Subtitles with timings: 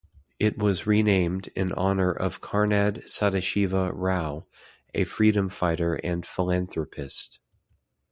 [0.39, 4.47] It was renamed in honor of Karnad Sadashiva Rao,
[4.95, 7.39] a freedom fighter and philanthropist.